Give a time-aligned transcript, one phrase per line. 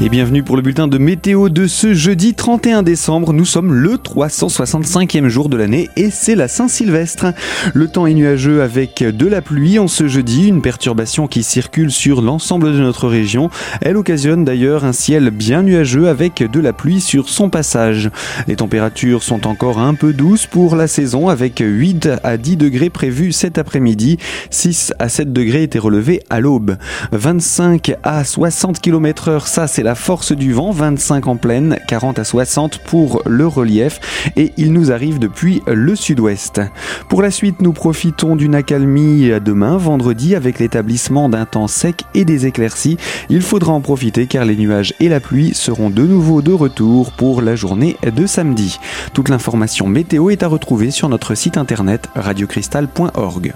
[0.00, 3.32] Et bienvenue pour le bulletin de météo de ce jeudi 31 décembre.
[3.32, 7.26] Nous sommes le 365e jour de l'année et c'est la Saint-Sylvestre.
[7.74, 11.92] Le temps est nuageux avec de la pluie en ce jeudi, une perturbation qui circule
[11.92, 13.50] sur l'ensemble de notre région.
[13.82, 18.10] Elle occasionne d'ailleurs un ciel bien nuageux avec de la pluie sur son passage.
[18.48, 22.90] Les températures sont encore un peu douces pour la saison avec 8 à 10 degrés
[22.90, 24.18] prévus cet après-midi.
[24.50, 26.78] 6 à 7 degrés étaient relevés à l'aube.
[27.12, 32.18] 25 à 60 km heure, ça c'est la force du vent, 25 en pleine, 40
[32.18, 36.62] à 60 pour le relief et il nous arrive depuis le sud-ouest.
[37.10, 42.24] Pour la suite, nous profitons d'une accalmie demain, vendredi, avec l'établissement d'un temps sec et
[42.24, 42.96] des éclaircies.
[43.28, 47.12] Il faudra en profiter car les nuages et la pluie seront de nouveau de retour
[47.12, 48.78] pour la journée de samedi.
[49.12, 53.52] Toute l'information météo est à retrouver sur notre site internet radiocristal.org.